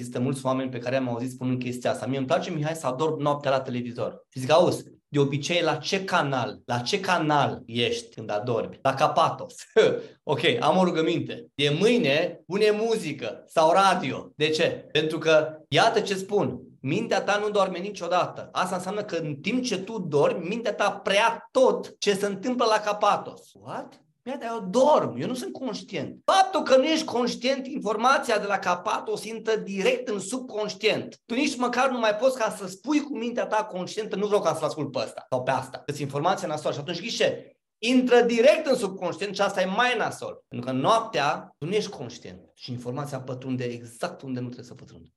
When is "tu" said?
19.78-19.98, 31.26-31.34, 41.58-41.66